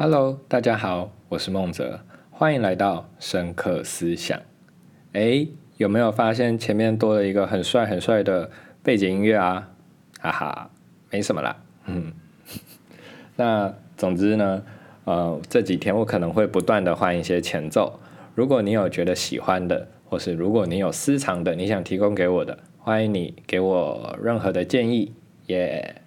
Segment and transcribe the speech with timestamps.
[0.00, 1.98] Hello，大家好，我是孟泽，
[2.30, 4.40] 欢迎来到深刻思想。
[5.12, 5.44] 哎，
[5.76, 8.48] 有没有发现前面多了一个很帅很帅的
[8.80, 9.68] 背景音乐啊？
[10.20, 10.70] 哈哈，
[11.10, 11.56] 没什么啦。
[11.86, 12.12] 嗯，
[13.34, 14.62] 那总之呢，
[15.02, 17.98] 呃，这几天我可能会不断的换一些前奏。
[18.36, 25.12] 如果你有觉得喜欢的，或是如果你有私藏的，你想提供给我的，欢迎你给我任何的建议，
[25.46, 26.02] 耶。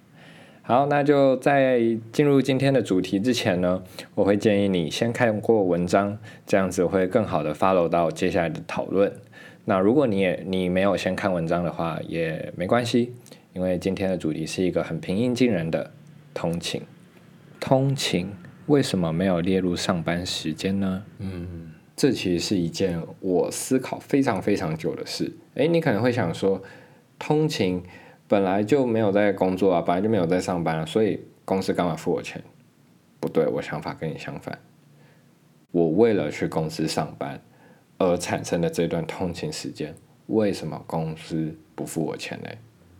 [0.63, 1.81] 好，那就在
[2.13, 3.83] 进入今天的主题之前呢，
[4.13, 9.11] 我会建议你先看过文章，这样子会更好的 follow 到接下来的讨论。
[9.65, 13.13] 那如果你也你没有先看文章的话，也没关系，
[13.53, 15.91] 因为今天的主题是一个很平易近人的
[16.33, 16.83] 通勤。
[17.59, 18.29] 通勤
[18.67, 21.03] 为什么没有列入上班时间呢？
[21.17, 25.33] 嗯，这其实是一件我思考非常非常久的事。
[25.55, 26.61] 诶，你可能会想说，
[27.17, 27.83] 通勤。
[28.31, 32.41] 本来就没有在工作啊，本来就没有在上班啊，所以公司干嘛付我钱？
[33.19, 34.57] 不对，我想法跟你相反。
[35.71, 37.37] 我为了去公司上班
[37.97, 39.93] 而产生的这段通勤时间，
[40.27, 42.49] 为什么公司不付我钱呢？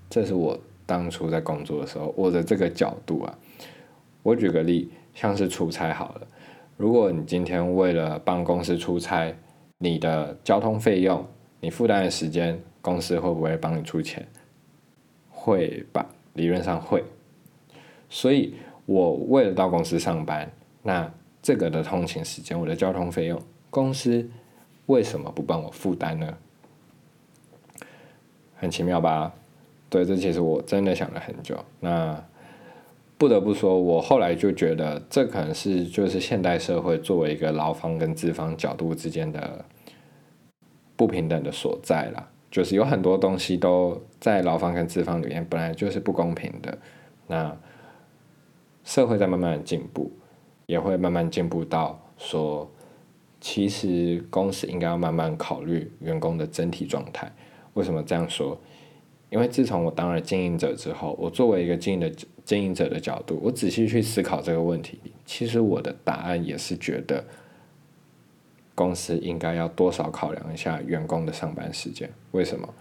[0.09, 3.39] 这是我当初在工作的时候我的这个角度啊。
[4.23, 6.27] 我举个例，像是出差好了，
[6.75, 9.33] 如果你今天为了帮公司出差，
[9.77, 11.25] 你的交通费用、
[11.61, 14.27] 你负担的时间，公司会不会帮你出钱？
[15.41, 17.03] 会吧，理论上会。
[18.09, 18.53] 所以
[18.85, 20.47] 我为了到公司上班，
[20.83, 21.11] 那
[21.41, 24.29] 这个的通勤时间，我的交通费用，公司
[24.85, 26.37] 为什么不帮我负担呢？
[28.57, 29.33] 很奇妙吧？
[29.89, 31.57] 对，这其实我真的想了很久。
[31.79, 32.23] 那
[33.17, 39.65] 不得不说，我后来就觉得，这可能是就是现代社会作为一个劳方跟资方角度之间的
[40.95, 42.30] 不平等的所在了。
[42.51, 46.77] 就是有很多东西都在劳方跟资方里面本来就是不公平的，
[47.27, 47.57] 那
[48.83, 50.11] 社会在慢慢的进步，
[50.65, 52.69] 也会慢慢进步到说，
[53.39, 57.31] 其实公司应该要慢慢考虑员工的整体状态。
[57.73, 58.59] 为什么这样说？
[59.29, 62.11] 因为自从我当了经营者之后，我作为一个经营的
[62.43, 67.23] 经营者的角度，我仔细去思考这个问题，其实我的答案也是觉得。
[68.73, 72.09] 公司应该要多少考量一下员工的上班时间？
[72.31, 72.73] 为什么？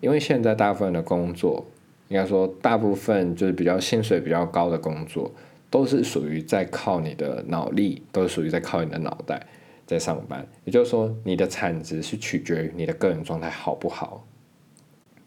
[0.00, 1.66] 因为现在大部分的工作，
[2.08, 5.32] 应该说大部分就是比较薪水比较高的工作，
[5.70, 9.46] 都是属于在靠你的脑力，都是属于在靠你的脑袋
[9.86, 10.46] 在上班。
[10.64, 14.24] 也就是说，你的产值是取决于你的个人状态好不好。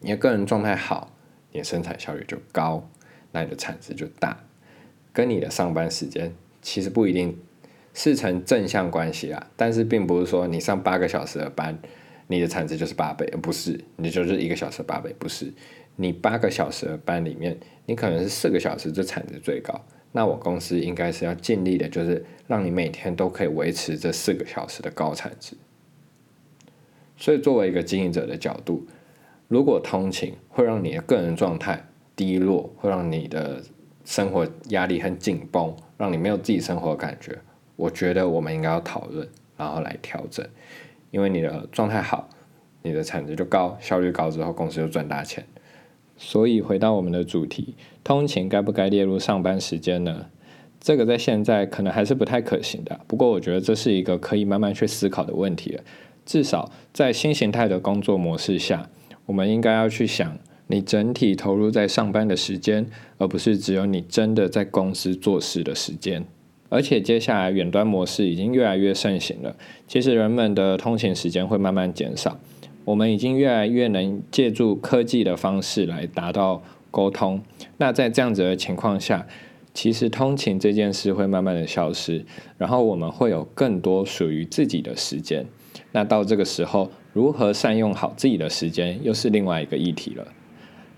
[0.00, 1.12] 你的个人状态好，
[1.52, 2.88] 你的生产效率就高，
[3.32, 4.38] 那你的产值就大。
[5.12, 7.36] 跟你的上班时间其实不一定。
[7.94, 11.78] 是成正向关系啦，但是并不是说你上八个小时的班，
[12.26, 15.52] 你的产值就是八倍，不是，你就是一个小时八倍，不是，
[15.96, 19.78] 你八个小时的班里面，你可能是四个小时这产值最高，
[20.12, 25.54] 那我公司应该是要尽力的，就是让你每天都可以维持这四个小时的高产值。
[27.18, 28.86] 所以作为一个经营者的角度，
[29.48, 31.86] 如果通勤会让你的个人状态
[32.16, 33.62] 低落，会让你的
[34.04, 37.38] 生活压力很紧绷，让你没有自己生活的感觉。
[37.82, 40.46] 我觉得我们应该要讨论，然后来调整，
[41.10, 42.28] 因为你的状态好，
[42.82, 45.44] 你的产值就高，效率高之后，公司就赚大钱。
[46.16, 50.26] 所以回到我们的主题，通勤该不该列入上班时间呢？
[50.78, 53.00] 这个在现在可能还是不太可行的。
[53.08, 55.82] 不过我觉得这是一个可以慢慢去思考的问题了。
[56.24, 58.88] 至少在新形态的工作模式下，
[59.26, 60.38] 我们应该要去想，
[60.68, 62.86] 你整体投入在上班的时间，
[63.18, 66.24] 而不是只有你真的在公司做事的时间。
[66.72, 69.54] 而且接下来远端模式已经越来越盛行了，
[69.86, 72.38] 其实人们的通勤时间会慢慢减少。
[72.86, 77.42] 我们已经越来越能借助科技的方式来达到沟通。
[77.76, 79.26] 那在这样子的情况下，
[79.74, 82.24] 其实通勤这件事会慢慢的消失，
[82.56, 85.44] 然后我们会有更多属于自己的时间。
[85.92, 90.26] 那到这个时候，如何善用好自己的时间，又是另外一个议题了。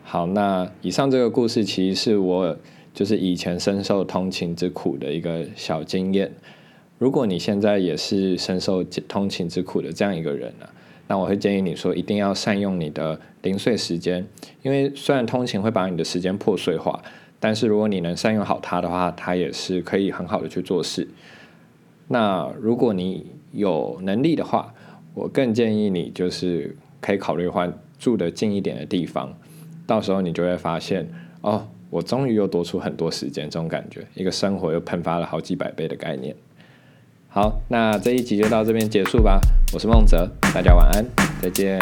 [0.04, 2.56] 好，那以上这个故事其实是我。
[2.94, 6.32] 就是以前深受通勤之苦的一个小经验。
[6.96, 10.66] 如果你现在也是深受通勤之苦的这样一个人呢，
[11.08, 14.24] 那我会建议你说，一定要善用你的零碎时间。
[14.62, 17.02] 因为虽然通勤会把你的时间破碎化，
[17.40, 21.06] 但是如果你能善用好它的话，它也是可以很好的去做事。
[22.08, 24.72] 那如果你有能力的话，
[25.14, 29.36] 我更建议你就是可以考虑换住的近一点的地方，
[29.86, 31.08] 到时候你就会发现
[31.44, 31.68] 哦。
[31.90, 36.34] 我终于又多出很多时间，这种感觉，一个生活又喷发了好几百倍的概念。
[37.28, 39.40] 好，那这一集就到这边结束吧。
[39.72, 41.04] 我是孟泽，大家晚安，
[41.40, 41.78] 再见。